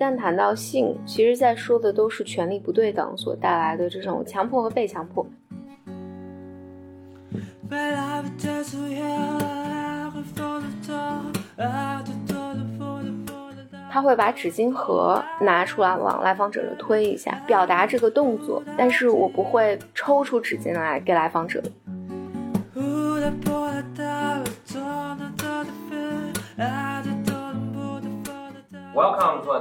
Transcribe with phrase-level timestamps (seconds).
[0.00, 5.26] 旦谈到性，其实在说的都是权力不对等所带来的这种强迫和被强迫。
[13.92, 21.62] 他会把纸巾盒拿出来往来访者这推一下，表达这个动作，但是我不会抽出纸巾来给来访者。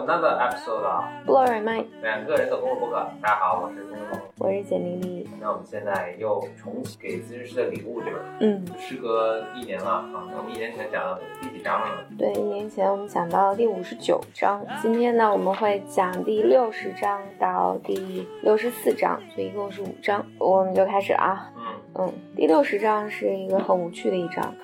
[0.09, 2.95] Another episode of Blow Your Mind，两个人的公路博客。
[3.21, 5.29] 大家好，我是钟总，我是简丽丽。
[5.39, 10.09] 那我们现在又重启给咨询师的礼物这本，嗯，时隔一年了啊。
[10.31, 12.03] 那我们一年前讲到第几章了？
[12.17, 21.51] 对，一年前我们讲到第五十九章，今天呢我们会讲第六十章到第六十四章，所以一共是五章，我们就开始啊。
[21.55, 21.61] 嗯
[21.99, 24.55] 嗯，第六十章是一个很无趣的一章。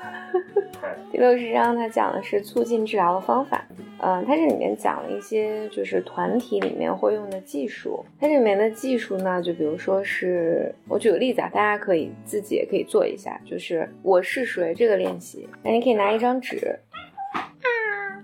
[1.12, 3.66] 第六十章它讲的是促进治疗的方法。
[4.00, 8.04] 嗯，它这里面讲了一些就是团体里面会用的技术。
[8.20, 15.48] 它这里面的技术呢，就比如说是我举个例子啊，大家可以自己也可以做一下，就是我是谁这个练习。
[15.64, 16.78] 那你可以拿一张纸。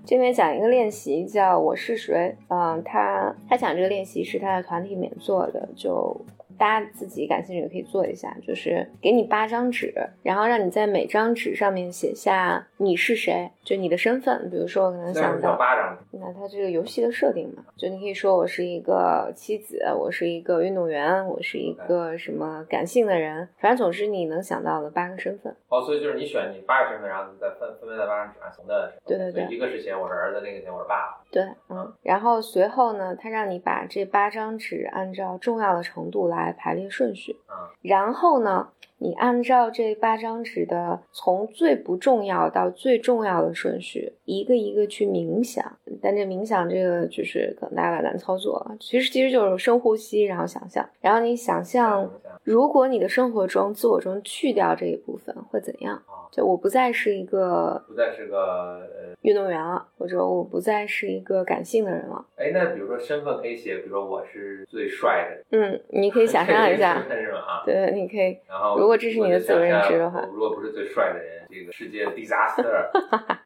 [0.05, 2.35] 这边讲一个练习叫我是谁。
[2.49, 6.19] 嗯，他他讲这个练习是他在团体里面做的，就。
[6.61, 14.47] 大家自己感兴趣可以做一下，就是给你八张纸，然后让你在每张纸上面写下你是谁，就你的身份。
[14.51, 15.97] 比如说，我可能想到，八张。
[16.11, 25.51] 那它这个游戏的设定嘛，就你可以说我是一个妻子，我是一个运动员，我是一个什么感性的人，反正总之你能想到的八个身份。
[25.67, 28.93] 哦，所以就是你选你八个身份，然后再分分别在八张纸上从的。
[29.07, 31.23] 对对对，一个是写我是儿子，另一个写我是爸爸。
[31.31, 36.50] 对，嗯，然后随后呢，他让你把这八张纸按照重要的程度来。
[36.51, 37.37] 排列顺序，
[37.81, 38.69] 然后呢，
[39.01, 45.65] 你按照这八张纸的从最不重要到最重要的顺序，一个一个去冥想。
[45.99, 52.07] 但这冥想这个就是可能大家有点难操作，其实其实就是深呼吸，然后想象，然后你想象，
[52.43, 56.01] 如果你的生活中自我中去掉这一部分会怎样？
[56.31, 62.25] 就我不再是一个，不再是个呃运动员了，或者我不再是一个感性的人了。
[62.37, 65.57] 哎，那比如说身份可以写，比如说我是最帅的。
[65.57, 67.33] 嗯，你可以想象一下， 身份是
[67.65, 68.37] 对，你可以。
[68.47, 72.89] 然后，如果这是你的自我认知的话，如果不是最帅的人，这个世界 disaster。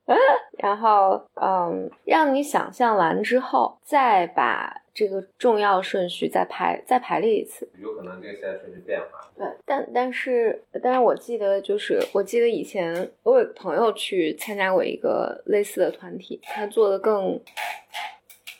[0.57, 7.69] 然后，嗯，让你想象完之后，再把这个重要顺序再排再排列一次。
[7.79, 9.05] 有可能这个现在顺序变化。
[9.37, 17.39] 对，但但是，但是我记得，就是我记得以前我有朋友去参加过一个类似的团体，他做的更。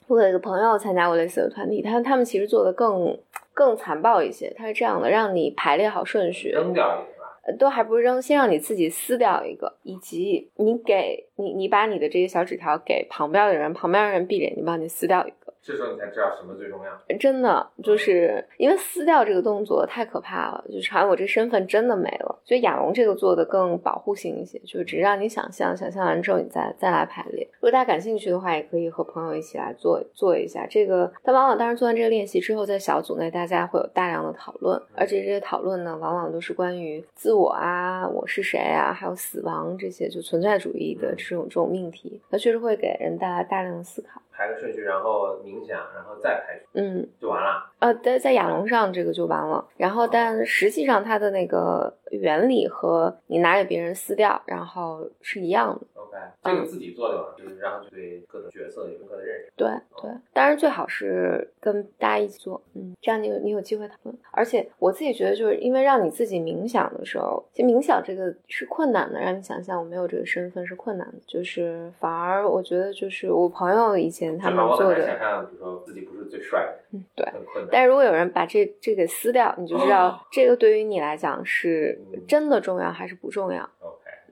[0.07, 3.17] 我有一个朋友参加过类似的团体，他他们其实做的更
[3.55, 4.53] 更残暴一些。
[4.55, 7.57] 它是这样的，让你排列好顺序，扔掉一个。
[7.59, 15.44] 都还不是扔，先让你自己撕掉一个，以及你给你你把你的这些小纸条给旁边的人，旁边的人闭着眼睛帮你撕掉一个。
[15.65, 17.17] 这时候你才知道什么最重要。
[17.17, 22.39] 真的，就是因为撕掉这个动作太可怕了，就是好像我这身份真的没了。
[22.45, 27.43] 所以亚龙这个做的更保护性一些，就是只让你想象，想象完之后你再再来排列。
[27.55, 31.11] 如果大家感兴趣的话，也可以和朋友一起来做做一下这个。
[31.23, 44.21] 但往往当时做完这个练习之后，在小组内大家会有大量的讨论，而且这些讨论呢，往往都是关于自我啊、我是谁啊，还有死亡这些就存在主义的这种这种命题，它确实会给人带来大量的思考。
[44.35, 47.71] 排个顺序，然后冥想，然后再排序，嗯，就完了。
[47.79, 49.65] 呃，在在亚龙上这个就完了。
[49.77, 55.94] 然后，但实际上它的那个原理和你拿给别人撕掉，然后是一样的。
[56.07, 59.51] OK，这个自己做就完，就是然后就对各种角色有深刻的认识。
[59.55, 59.67] 对
[60.01, 64.15] 对，当然最好是跟大家一起做，嗯，这样你有你有机会讨论。
[64.31, 74.35] 而且我自己觉得，就是因为让你自己冥想的时候，其实冥想这个是困难的，让你想象我没有这个身份是困难的，就是反而我觉得就是我朋友以前。
[74.37, 77.25] 他们做的，想象，比如说自己不是最帅的，嗯，对，
[77.71, 83.69] 但是如果有人把这这个撕掉，你就知道这个对于你来讲是真的重要还是不重要。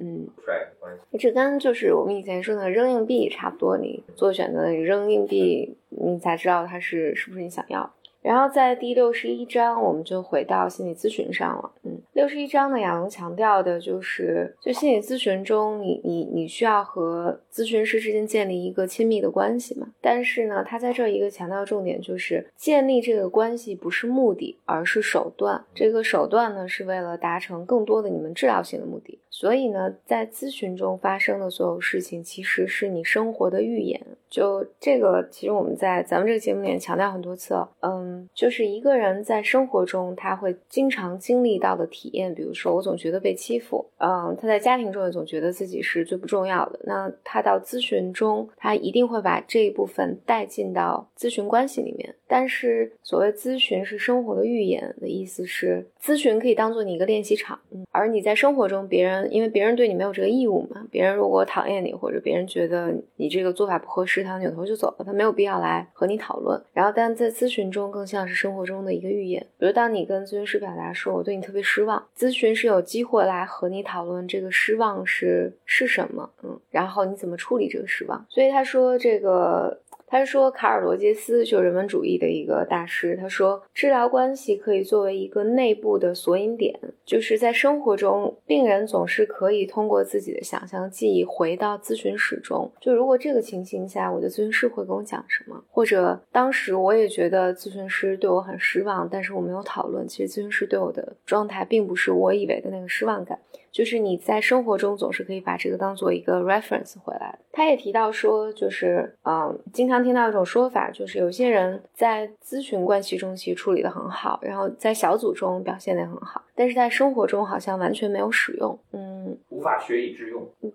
[0.03, 7.89] 嗯，帅关系，这跟就是我们以前说的扔硬币差不多，你做选择，你扔硬币，你才知道它是是不是你想要。
[8.21, 11.71] 然后在第六十一章，我们就回到心理咨询上了。
[11.83, 19.89] 嗯，六十一章呢，亚龙强调的就是，就心理咨询中，你你你需要和咨询师之间建立一个亲密的关系嘛。
[19.99, 25.65] 但是呢，他在这一个强调重点就是，建立这个关系不是目的，而是手段。
[25.75, 29.19] 这个手段呢，是为了达成更多的你们治疗性的目的。
[29.35, 33.99] 所以呢，在咨询中发生的所有事情，其实是你生活的预演。
[34.29, 37.55] 就这个，其实我们在咱们这个节目里面强调很多次。
[37.79, 38.29] 嗯。
[38.35, 46.79] 就是一个人在生活中他会经常经历到的体验，比如说我总觉得被欺负，嗯，他在家庭中也总觉得自己是最不重要的。
[46.83, 52.13] 那他到咨询中，他一定会把这一部分带进到咨询关系里面。
[52.27, 66.61] 但是所谓咨询是生活的预演的意思是，咨询可以当做你一个练习场，嗯，而你在生活中，别人因为别人对你没有这个义务嘛，别人如果讨厌你或者别人觉得你这个做法不合适，他扭头就走了，他没有必要来和你讨论。
[66.73, 78.25] 然后，但在咨询中更像是生活中的一个预演，比如当你跟咨询师表达说我对你特别失望，咨询师有机会来和你讨论这个失望是是什么，嗯，然后你怎么处理这个失望。
[78.29, 79.79] 所以他说这个。
[80.07, 83.17] 他说，卡尔罗杰斯就人文主义的一个大师。
[83.19, 92.71] 他说，治疗关系可以作为一个内部的索引点，就是在生活中，病人总是可以通过自己的想象记忆回到咨询室中。
[92.79, 100.07] 就如果这个情形下，我的咨询师会跟我讲什么，或者当时我也觉得咨询师对我很失望，但是我没有讨论。
[100.07, 103.39] 其实咨询师对我的状态并不是我以为的那个失望感。
[103.73, 107.37] 就是你在生活中总是可以把这个当做一个 reference 回来。
[107.51, 120.47] 他也提到说，就是嗯，经常听到一种说法，就是有些人在咨询关系中其实处理的很好，然后在小组中表现的很好，但是在生活中好像完全没有使用，嗯，无法学以致用。
[120.61, 120.71] 嗯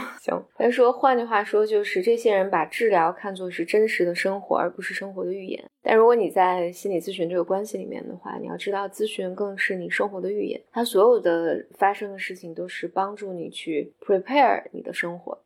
[0.20, 5.64] 行，他说，换句话说，就是这些人把治疗看作是真实的生活，而不是生活的预言。
[5.82, 15.36] 但如果你在心理咨询这个关系里面的话，你要知道，咨询更是你生活的预言，它所有的发生的事情都是帮助你去 prepare 你的生活。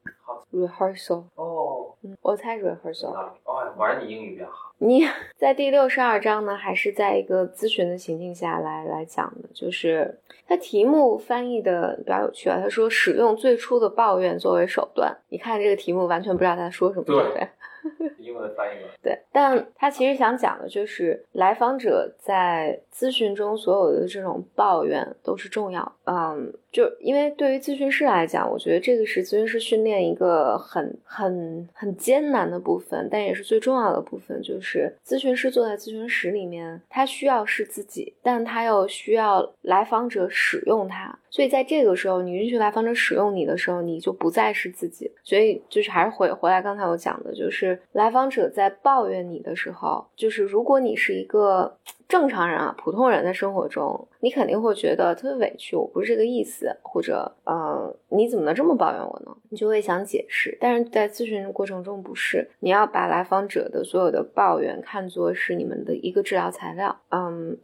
[0.52, 3.08] Rehearsal 哦，嗯，我猜 rehearsal。
[3.08, 3.32] 哦，
[3.76, 4.72] 果然你英语比较好。
[4.78, 5.02] 你
[5.36, 9.48] 在第六十二章呢，还是在一个咨询的情境下来来讲的？
[9.54, 12.58] 就是它题目翻译的比较有趣啊。
[12.62, 15.16] 他说使用最初的抱怨作为手段。
[15.28, 17.48] 你看这个题目，完全不知道他在说什么，对不对？
[18.18, 25.92] 英文的翻译吗对，但他其实想讲的就是来访者在咨询中所有的这种抱怨都是重要。
[26.04, 34.40] 嗯，就因为对于咨询师来讲，我觉得这个是咨询师训练一个很很很艰难的部分，但也是最重要的部分。
[34.42, 41.18] 就是咨询师坐在咨询室里面，他需要是自己，但他又需要来访者使用他。
[41.30, 45.10] 所以在这个时候，你允许来访者使用你的时候，你就不再是自己。
[45.22, 51.76] 所以就是还是回回来刚才我讲的，就是来访者在抱怨你的时候，就是如果你是一个
[52.08, 59.36] 正常人啊，普通人在生活中，你肯定会觉得特别委屈，我不是这个意思，或者呃，你怎么能这么抱怨我呢？
[59.50, 60.56] 你就会想解释。
[60.60, 67.58] 但是在咨询过程中，不是你要把来访者的所有的抱怨看作是你们的一个治疗材料，嗯。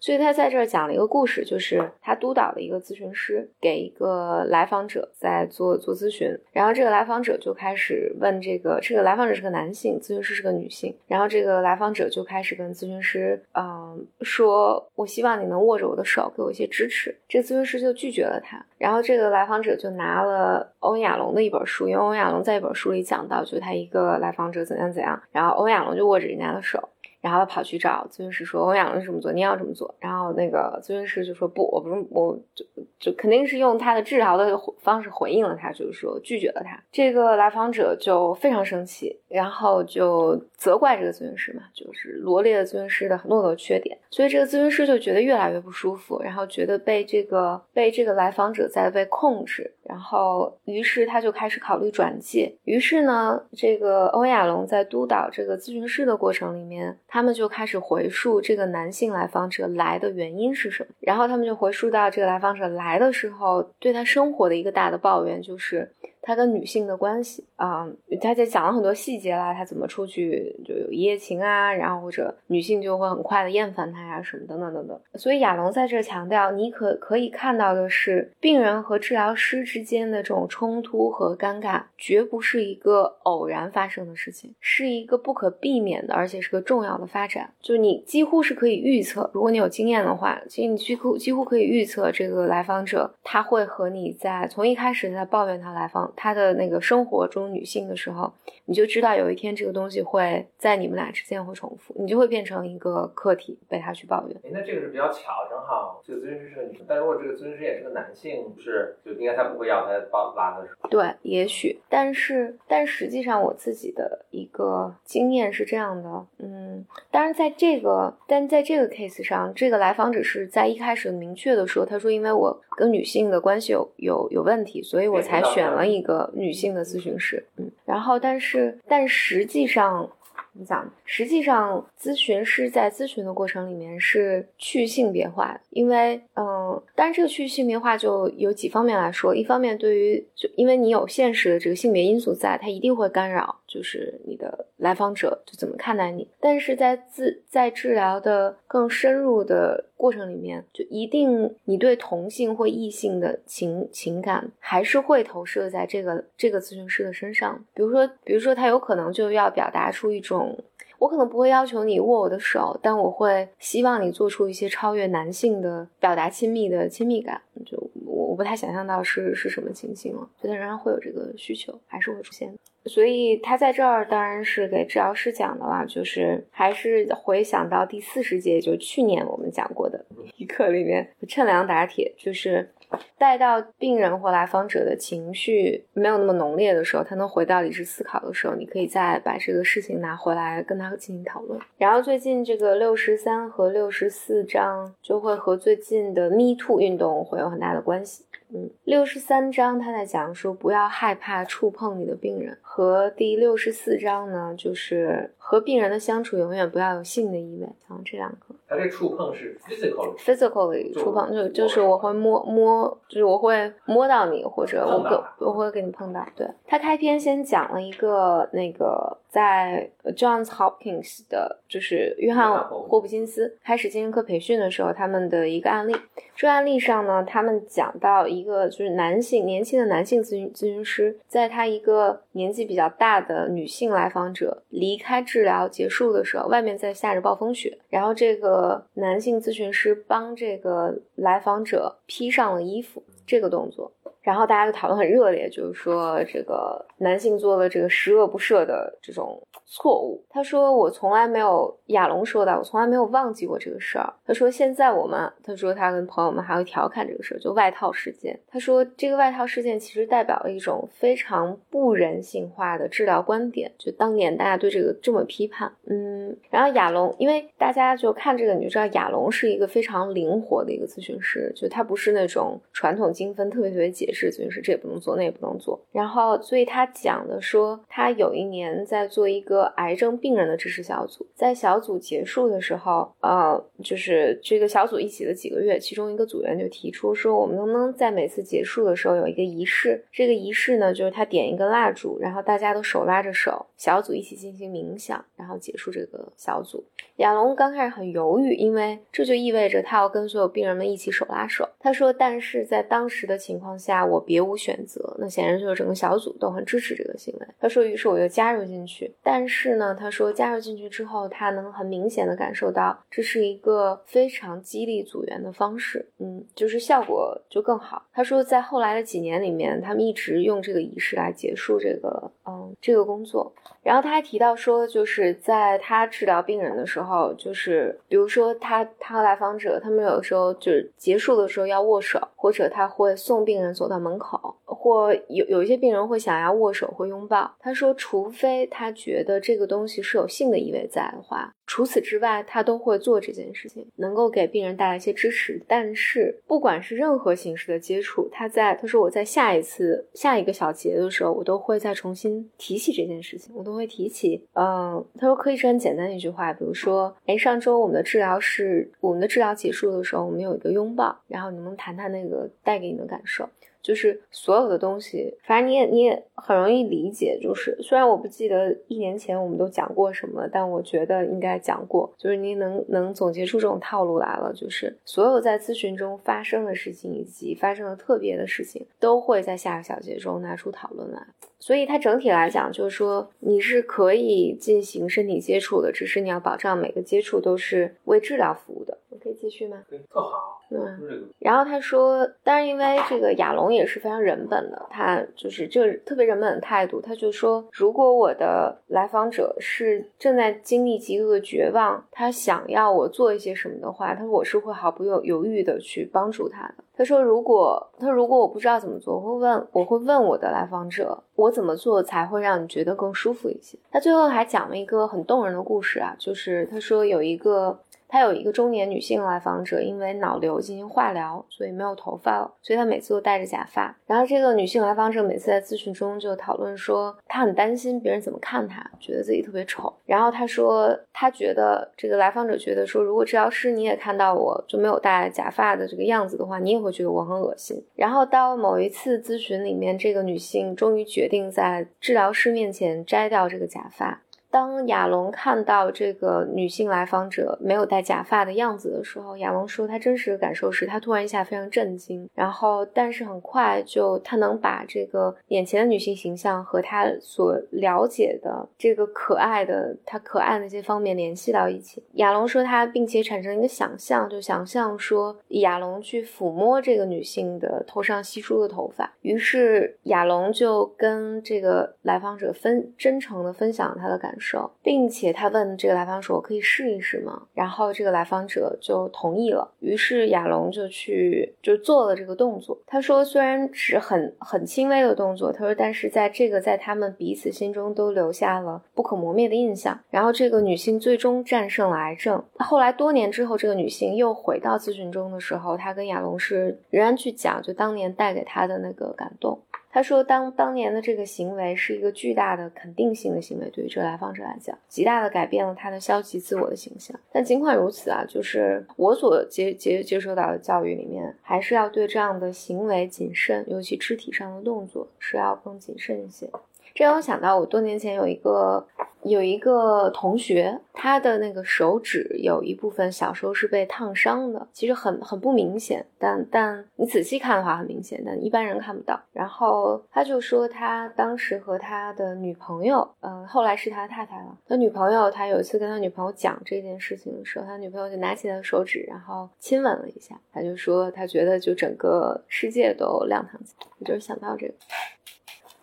[0.00, 17.14] 所以他在这儿讲了一个故事，就是他督导的一个咨询师给一个来访者在做做咨询，然后这个来访者就开始问这个这个来访者是个男性，咨询师是个女性，然后这个来访者就开始跟咨询师嗯说，我希望你能握着我的手，给我一些支持。
[17.28, 26.88] 这咨询师就拒绝了他，然后这个来访者就拿了欧亚龙的一本书，因为欧亚龙在一本书里讲到，就他一个来访者怎样怎样，然后欧亚龙就握着人家的手。
[27.20, 32.64] 然后跑去找咨询师说：“我想这么做，你要这么做。”然后那个咨询师就说：“不，我不是，我就
[32.98, 43.98] 就肯定是用他的治疗的方式回应了他，就是说拒绝了他。”这个来访者就非常生气，然后就责怪这个咨询师嘛，就是罗列了咨询师的很多的缺点。
[44.10, 52.54] 所以这个咨询师就觉得越来越不舒服，然后觉得被这个被这个来访者在被控制，然后于是他就开始考虑转介。
[52.62, 56.96] 于是呢，这个欧亚龙在督导这个咨询师的过程里面。
[57.08, 65.92] 他们就开始回溯这个男性来访者来的原因是什么，然后他们就回溯到这个来访者来的时候，对他生活的一个大的抱怨就是。
[66.22, 67.88] 他跟女性的关系啊，
[68.20, 75.00] 他在讲了很多细节啦，他怎么出去就有一夜情啊，然后或者女性就会很快的厌烦他呀，什么等等等等。
[75.14, 87.50] 所以亚龙在这强调，你可可以看到的是，病人和治疗师之间的这种冲突和尴尬，绝不是一个偶然发生的事情，是一个不可避免的，而且是个重要的发展。
[87.60, 96.09] 就你几乎是可以预测，如果你有经验的话，其实你几乎几乎可以预测这个来访者他会和你在从一开始在抱怨他来访。
[96.16, 98.32] 他的那个生活中女性的时候，
[98.64, 104.36] 你就知道有一天这个东西会在你们俩之间会重复，你就会变成一个客体被他去抱怨。
[104.44, 110.88] 哎，那这个是比较巧，正好这个咨询师是个女生，但如果这个咨询师也是个男性，是就应该他不会要他抱拉他。
[110.88, 125.99] 对，也许，但是但实际上我自己的一个经验是这样的，嗯，当然在这个但在这个 case 上，这个来访者是在一开始明确的说，他说因为我跟女性的关系有有有问题，所以我才选了一。
[126.00, 130.10] 一个女性的咨询师，嗯，然后但是但实际上，
[130.52, 160.58] 你想，实际上咨询师在咨询的过程里面是去性别化的，因为，嗯，但是这个去性别化就有几方面来说，一方面对于就因为你有现实的这个性别因素在，它一定会干扰，就是你的来访者就怎么看待你，但是在自在治疗的更深入的过程里面，就一定你对同性或异性的情情感还是会投射在这个这个咨询师的身上，比如说，比如说他有可能就要表达出一种。
[161.00, 167.40] 我可能不会要求你握我的手，但我会希望你做出一些超越男性的表达亲密的亲密感。
[167.64, 167.76] 就
[168.06, 172.54] 我我不太想象到是是什么情形了，觉得仍然会有这个需求，还是会出现。
[172.84, 180.04] 所以他在这儿当然是给治疗师讲的啦，就是还是回想到第四十节，就去年我们讲过的
[180.36, 182.70] 一课里面，趁凉打铁，就是。
[183.18, 191.60] 带到病人或来访者的情绪没有那么浓烈的时候，他能回到理智思考的时候，你可以再把这个事情拿回来跟他进行讨论。
[191.76, 198.24] 然后最近这个六十三和六十四章就会和最近的 Me Too 运动会有很大的关系。
[198.52, 205.30] 嗯，六十三章他在讲说不要害怕触碰你的病人，和第六十四章呢就是。
[205.36, 208.49] 和病人的相处永远不要有性的意味，然后这两个。
[208.70, 216.24] 它这触碰是 physically physically 触碰就就是我会摸摸，就是我会摸到你，或者我跟我会给你碰到。
[216.36, 225.96] 对他开篇先讲了一个那个在 Johns Hopkins 的，就是约翰霍普金斯开始精神科培训的时候，他们的一个案例。
[226.36, 235.40] 这案例上呢，他们讲到一个就是男性年轻的男性咨询咨询师，在他一个年纪比较大的女性来访者离开治。
[235.40, 243.90] 治疗结束的时候，外面在下着暴风雪，然后这个男性咨询师帮这个来访者披上了衣服，这个动作。
[244.22, 250.22] 然后大家就讨论很热烈，就是说这个男性做了这个十恶不赦的这种错误。
[250.28, 254.12] 他说我从来没有亚龙说的，我从来没有忘记过这个事儿。
[254.26, 258.38] 他说现在我们，他说他跟朋友们还会调侃这个事儿，就外套事件。
[258.46, 265.72] 他说这个外套事件其实代表了一种非常不人性化的治疗观点，就当年大家对这个这么批判。
[265.86, 274.09] 嗯，然后亚龙，因为大家就看这个你就知道亚龙是一个非常灵活的一个咨询师，就他不是那种传统精分特别特别解。
[274.12, 275.80] 是就是，这也不能做，那也不能做。
[275.92, 290.04] 然后，所以他讲的说，他有一年在做一个癌症病人的支持小组，在小组结束的时候，呃，就是这个小组一起的几个月，其中一个组员就提出说，我们能不能在每次结束的时候有一个仪式？
[290.12, 296.84] 这个仪式呢，就是他点一个蜡烛，然后大家都手拉着手，小组一起进行冥想，然后结束这个小组。
[297.16, 301.68] 亚龙刚开始很犹豫，因为这就意味着他要跟所有病人们一起手拉手。
[301.78, 303.99] 他说，但是在当时的情况下。
[304.04, 307.46] 我别无选择，那显然就是整个小组都很支持这个行为。
[307.58, 309.14] 他说，于是我就加入进去。
[309.22, 318.02] 但是呢，他说加入进去之后，他能很明显的感受到这是一个非常激励组员的方式，嗯，就是效果就更好。
[318.12, 323.52] 他说，在后来的几年里面，他们一直用这个仪式来结束这个，呃，这个工作。
[323.82, 337.50] 然后他还提到说，就是在他治疗病人的时候，就是比如说他他和来访者，他们有时候就是结束的时候要握手，或者他会送病人走到门口，或有有一些病人会想要握手或拥抱。
[337.58, 341.54] 他说，除非他觉得这个东西是有性的意味在的话。
[341.70, 345.62] 除此之外，他都会做这件事情，能够给病人带来一些支持。
[345.68, 354.44] 但是，不管是任何形式的接触，他在他说我在下一次下一个小节的时候，我都会再重新提起这件事情，我都会提起。
[354.54, 363.48] 嗯，他说可以是很简单的一句话，比如说，哎，上周我们的治疗是我们的治疗结束的时候，我们有一个拥抱，然后你能谈谈那个带给你的感受。
[363.82, 367.38] 就是所有的东西，反正你也你也很容易理解。
[367.40, 372.12] 就是虽然我不记得一年前我们都讲过什么，但我觉得应该讲过。
[372.16, 374.52] 就是你能能总结出这种套路来了。
[374.54, 381.26] 就是所有在咨询中发生的事情以及发生的特别的事情，都会在下个小节中拿出讨论来。
[381.60, 388.98] 所以它整体来讲，就是说你是可以进行身体接触的，只是你要保障每个接触都是为治疗服务的。
[389.10, 389.76] 我可以继续吗？
[389.88, 390.58] 特好。
[390.70, 391.28] 嗯。
[391.38, 397.00] 然后他说，当然因为这个亚龙也是非常人本的，他就是这个特别人本的态度。
[397.00, 406.74] 他就说，如果我的来访者是正在经历极度的绝望，他想要我做一些什么的话，他说我是会毫不犹犹豫的去帮助他的。
[407.00, 413.78] 他说，如果他如果我不知道怎么做，我会问我会问我的来访者，我怎么做才会让你觉得更舒服一些？
[413.90, 417.80] 他最后还讲了一个很动人的故事啊，就是他说有一个。
[418.10, 423.96] 他有一个中年女性来访者，因为脑瘤进行化疗，所以没有头发了，所以她每次都戴着假发。
[424.06, 429.92] 然后这个女性来访者每次在咨询中就讨论说，她很担心别人怎么看她，觉得自己特别丑。
[430.04, 437.80] 然后她说，她觉得这个来访者觉得说，如果治疗师你也看到我就没有戴假发的这个样子的话，你也会觉得我很恶心。
[437.94, 444.22] 然后到某一次咨询里面，这个女性终于决定在治疗师面前摘掉这个假发。
[444.50, 462.02] 当亚龙看到这个女性来访者没有戴假发的样子的时候，亚龙说他真实的感受是他突然一下非常震惊，然后但是很快就他能把这个眼前的女性形象和他所了解的这个可爱的他可爱的那些方面联系到一起。
[462.14, 474.34] 亚龙说他并且产生一个想象，就想象说亚龙去抚摸这个女性的头上稀疏的头发，于是亚龙就跟这个来访者分真诚的分享他的感。
[474.82, 479.70] 并且他问这个来访者：“我可以试一试吗？”然后这个来访者就同意了。
[479.80, 482.76] 于是亚龙就去就做了这个动作。
[482.86, 492.42] 他说：“虽然是很很轻微的动作，他说，但是在这个在他们彼此心中都留下了不可磨灭的印象。”然后这个女性最终战胜了癌症。
[492.58, 499.60] 后来多年之后，这个女性又回到咨询中的时候，她跟亚龙是仍然去讲，就当年带给她的那个感动。
[499.92, 507.18] 他说，当当年的这个行为是一个巨大的肯定性的行为，对于这个来访者来讲，极大的改变了他的消极自我的形象。
[507.32, 516.48] 但尽管如此啊，就是我所接接接受到的教育里面，还是要对这样的行为谨慎，尤其肢体上的动作是要更谨慎一些。
[516.94, 518.86] 这让我想到，我多年前有一个
[519.22, 529.20] 有一个同学，他的那个手指有一部分小时候是被烫伤的，其实很很不明显，但但你仔细看的话很明显，但一般人看不到。
[529.32, 534.58] 然后他就说，他当时和他的女朋友，嗯，后来是他太太了。
[534.66, 540.38] 他女朋友，他有一次跟他女朋友讲这件事情的时候，他女朋友就拿起他的手指，然后亲吻了一下。
[540.52, 543.86] 他就说，他觉得就整个世界都亮堂起来。
[543.98, 544.74] 我就是想到这个。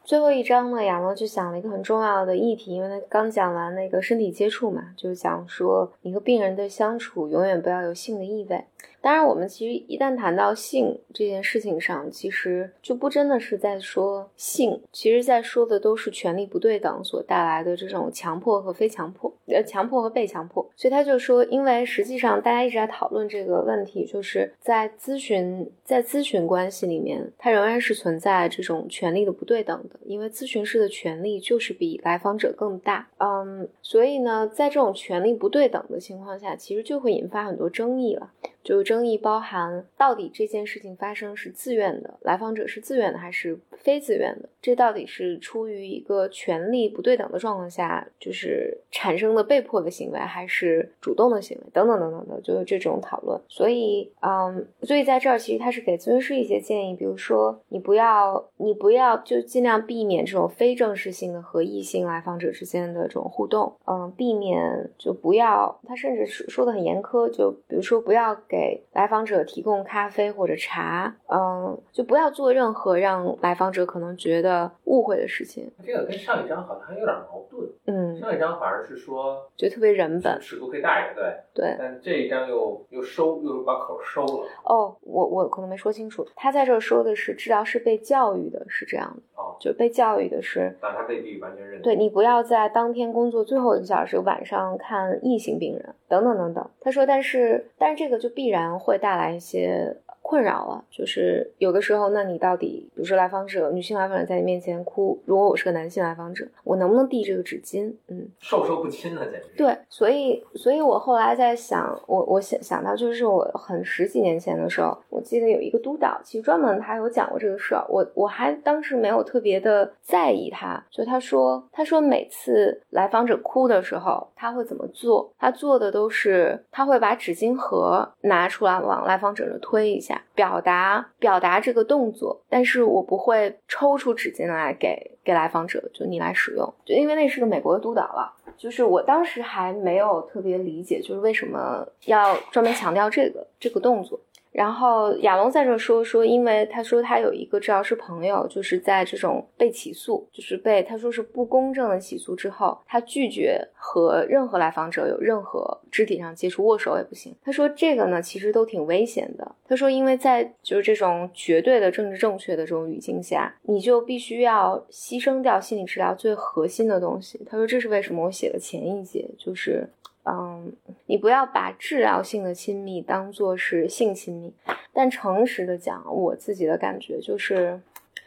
[0.07, 8.63] 最后一章呢，亚诺就讲了一个很重要的议题，因为他刚讲完那个身体接触嘛，就是讲说你和病人的相处永远不要有性的意味。
[9.07, 20.69] 当然，我们其实一旦谈到性这件事情上，其实就不真的是在说性，其实在说的都是权力不对等所带来的这种强迫和非强迫，呃，强迫和被强迫。
[20.75, 33.07] 所以他就说，因为实际上大家一直在讨论这个问题，就是在咨询在咨询关系里面，它仍然是存在这种权力的不对等的，因为咨询师的权力就是比来访者更大。
[33.19, 38.33] 嗯，所以呢，在这种权力不对等的情况下，其实就会引发很多争议了。
[38.67, 44.49] 就争议包含到底这件事情发生是自愿的，来访者是自愿的还是非自愿的？
[44.61, 51.63] 这到底是出于一个权力不对等的状况下，就是产生的被迫的行为，还是主动的行为？
[51.71, 53.39] 等等等等的，就是这种讨论。
[53.47, 64.59] 所以，嗯，所以在这儿其实他是给咨询师一些建议，比如说你不要，你不要就尽量避免这种非正式性的和异性来访者之间的这种互动，嗯，避免
[64.97, 68.56] 就不要，他甚至说说的很严苛，就比如说不要给。
[68.57, 75.71] 给来访者提供咖啡或者茶，嗯，就不要做任何让来访者可能觉得误会的事情。
[75.85, 77.69] 这个跟上一章好像有点矛盾。
[77.85, 81.15] 嗯，上一章反而是说，觉得特别人本，尺度可以大一点，
[81.53, 81.75] 对对。
[81.77, 84.47] 但这一章又又收，又把口收了。
[84.63, 91.79] 哦，我我可能没说清楚，他在这说的是治疗是被教育的是这样的，哦，就被教育的是，但他未必完全认。
[91.83, 96.67] 对你不要在当天工作最后一个小时晚上看异性病人，等等等等。
[96.81, 98.46] 他说，但是但是这个就必。
[98.47, 99.97] 必然会带来一些。
[100.27, 107.93] 困扰了，就是有的时候，那你到底，比如说来访者，女性来访者在你面前哭，如果我是个男性来访者，我能不能递这个纸巾？
[108.09, 109.47] 嗯，授受不亲了，简直。
[109.55, 125.31] 对，所以，所以我后来在想，我我想想到，就是我很十几年前的时候，我记得有一个督导，其实专门他有讲过这个事儿，我我还当时没有特别的在意他，就他说，他说每次来访者哭的时候，他会怎么做？
[125.39, 130.16] 他做的都是他会把纸巾盒拿出来往来访者这推一下。
[130.33, 144.19] 表达表达这个动作，但是我不会抽出纸巾来给给来访者，就你来使用，就因为那是个美国的督导了，就是我当时还没有特别理解，就是为什么要专门强调这个这个动作。
[144.57, 157.35] 然后亚龙在这说说，因为他说他有一个治疗师朋友，就是在这种被起诉，就是被他说是不公正的起诉之后，他拒绝和任何来访者有任何肢体上接触，握手也不行。
[157.43, 159.55] 他说这个呢，其实都挺危险的。
[159.67, 167.39] 他说，因为在就是这种绝对的政治正确的这种语境下，你就必须要牺牲掉心理治疗最核心的东西。
[167.47, 169.87] 他说，这是为什么我写的前一节就是。
[170.27, 170.73] 嗯，
[171.05, 174.53] 你不要把治疗性的亲密当做是性亲密。
[174.91, 177.79] 但诚实的讲，我自己的感觉就是。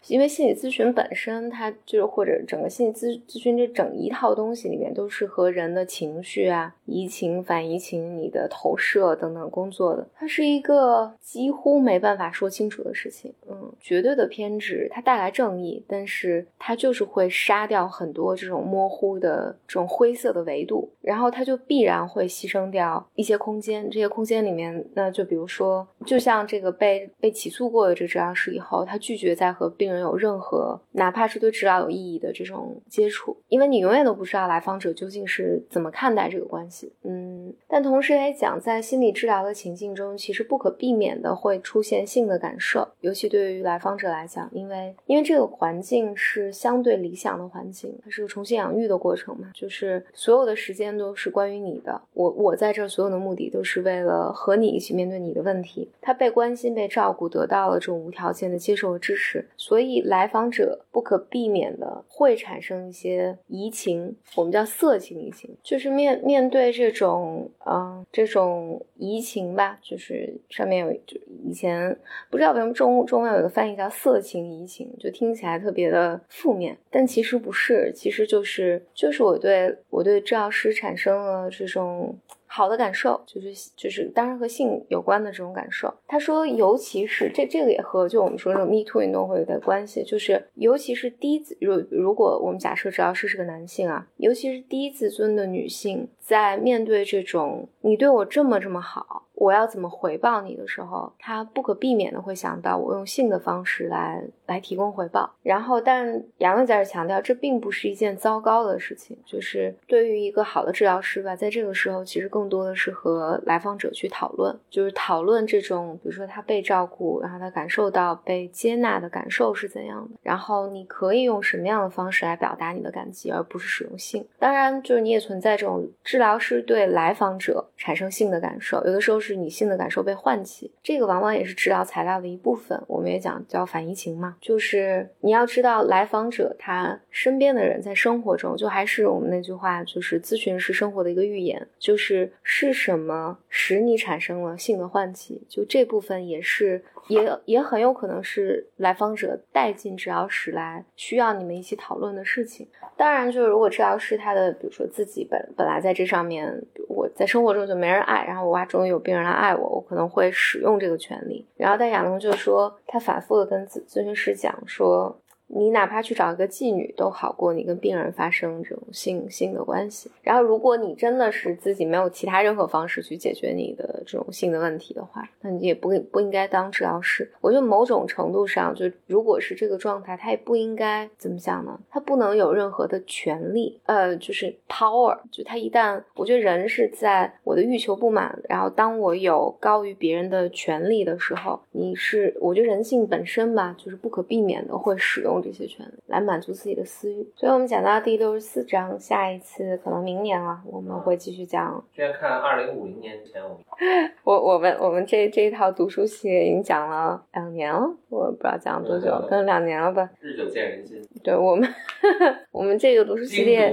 [0.06, 10.06] 因为心理咨询本身，它就是或者整个心理咨咨询这整一套东西里面，都是和人的情绪啊、移情、反移情、你的投射等等工作的。
[10.14, 13.32] 它是一个几乎没办法说清楚的事情。
[13.48, 23.88] 嗯，绝对的偏执，它带来正义，但是它就是会杀掉很多这种模糊的、这种灰色的维度，然后它就必然会牺牲掉一些空间。
[23.90, 36.92] 这些空间里面，那就比如说，就像这个被被起诉过的这治疗师以后，他拒绝再和病有任何，哪怕是对治疗有意义的这种接触，因为你永远都不知道来访者究竟是怎么看待这个关系。
[37.03, 37.30] 嗯，
[37.68, 55.88] 但同时也讲，在心理治疗的情境中，其实不可避免的会出现性的感受，尤其对于来访者来讲，因为因为这个环境是相对理想的环境，它是个重新养育的过程嘛，就是所有的时间都是关于你的，我我在这所有的目的都是为了和你一起面对你的问题。
[56.00, 60.00] 他被关心、被照顾，得到了这种无条件的接受和支持，所以。
[60.10, 71.96] 来访者不可避免的会产生一些移情，我们叫色情移情，就是面面对这种，嗯，这种移情吧，就是上面有，就以前
[72.31, 82.18] 不知道为什么中中文有一个翻译叫色情移情，就听起来特别的负面，但其实不是，其实就是就是我对我对治疗师产生了这种。
[82.52, 85.94] 好的感受就是就是当然和性有关的这种感受。
[86.08, 99.28] 他说，尤其是这这个也和就我们说这种 Me Too 运动会有点关系，就是尤其是低自如如果我们假设只要是是个男性啊，尤其是低自尊的女性，在面对这种你对我这么这么好。
[99.40, 105.35] 我要怎么回报你的时候，他不可避免的会想到我用性的方式来来提供回报。
[105.42, 109.16] 然后，但杨乐在这强调，这并不是一件糟糕的事情。
[109.24, 120.18] 就是对于一个好的治疗师吧，在这个时候，其实更多的是和来访者去讨论，就是讨论这种，比如说他被照顾，然后他感受到被接纳的感受是怎样的。
[120.22, 124.22] 然后你可以用什么样的方式来表达你的感激，而不是使用性。
[124.38, 129.30] 当然，就是你也存在这种治疗师对来访者产生性的感受，有的时候是。
[129.31, 132.81] 是女性的感受被唤起，这个往往也是治疗材料的一部分。
[132.87, 146.83] 我们也讲叫反移情嘛，就是你要知道来访者他身边的人在生活中，就还是我们那句话，就是咨询是生活的一个预言，就是是什么使你产生了性的唤起，就这部分也是。
[147.09, 152.69] 也也很有可能是来访者带进治疗室来需要你们一起讨论的事情。
[152.97, 156.62] 当然，就是如果治疗师他的，比如说自己本本来在这上面，
[156.94, 161.46] 我在生活中就没人爱，然后我娃，终于有病人来爱我，我可能会使用这个权利。
[161.57, 165.16] 然后，但亚龙就说，他反复的跟咨咨询师讲说。
[165.52, 170.08] 你哪怕去找一个妓女都好过你跟病人发生这种性性的关系。
[170.22, 177.28] 然后，如果你真的是自己没有其他任何方式去解决你的这种性的问题的话，那你也不不应该当治疗师。
[177.40, 181.76] 我觉得某种程度上，就如果是这个状态，他也不应该怎么讲呢？
[181.90, 185.18] 他不能有任何的权利，呃，就是 power。
[185.32, 195.39] 就他一旦，我觉得人是在我的欲求不满，然后当我有高于别人的权利的时候，你是，我觉得人性本身吧，就是不可避免的会使用。
[195.42, 201.83] 这些权利来满足自己的私欲，所以我们讲到第六十四章，下一次可能明年了，我们会继续讲。
[201.92, 203.42] 之前看二零五零年前，
[204.24, 210.09] 我我我们我们这这一套读书系列已经讲了两年了，我不知道讲了多久，可能两年了吧。
[210.20, 211.00] 日久见人心。
[211.22, 211.68] 对我们
[212.50, 213.70] 我们这个读书系列，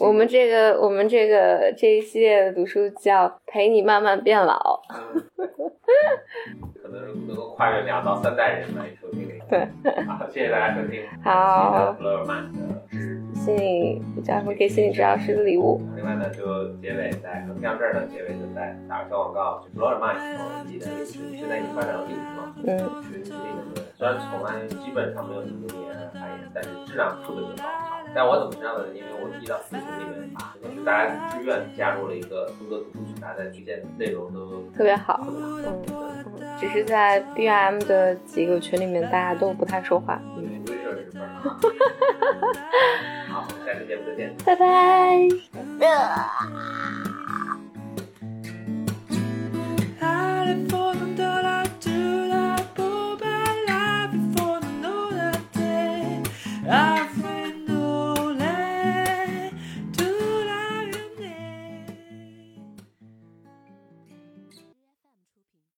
[0.00, 4.80] 我们这个我们这个这一系列的读书叫陪你慢慢变老。
[6.82, 9.28] 可能能够跨越两到三代人来收听。
[9.48, 9.66] 对，
[10.04, 11.02] 好，谢谢大家收听。
[11.22, 11.92] 好。
[11.98, 12.58] 布勒曼的
[13.34, 14.52] 心理叫什么？
[14.54, 15.80] 给心理治疗师的礼物。
[15.96, 19.60] 另外呢，就结尾在横向这儿呢，结尾就在打个小广告。
[19.64, 20.16] 就布勒曼
[20.64, 27.97] 自己的现在已经发展到第五嘛，嗯，群体里面，虽然从来基本上没有什么留言发言，但是质量特别的高。
[28.14, 28.88] 但我怎么知道的？
[28.94, 35.20] 因为我一到四群里面啊，是大家自愿加入了一个多个读书群，大家推荐内容都特别好。
[35.28, 35.84] 嗯，
[36.58, 40.20] 只是在 BM 的几个群里面，大家都不太说话。
[40.34, 41.22] 对，威慑是分。
[43.30, 44.34] 好，下次节目再见。
[44.44, 45.28] 拜拜。